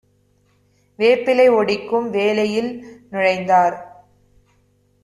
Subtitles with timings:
[0.99, 2.71] வேப்பிலை ஒடிக்கும் வேலையில்
[3.11, 3.77] நுழைந்தார்.